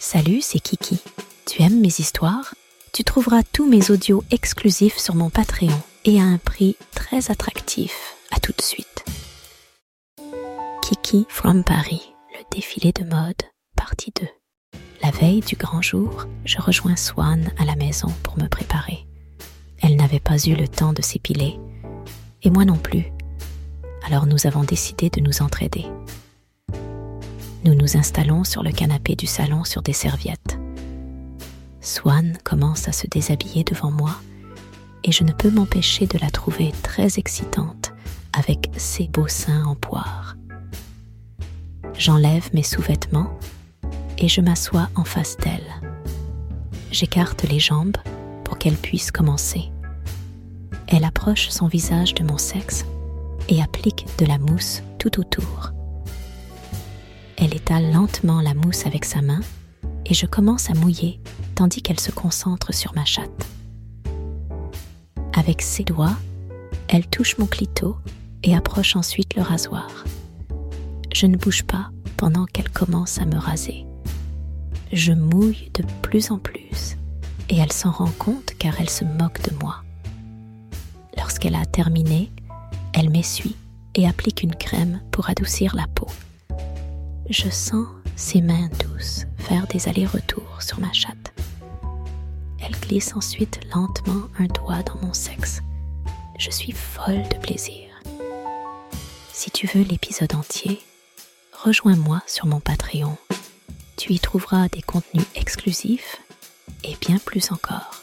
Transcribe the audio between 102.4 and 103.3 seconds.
mon Patreon.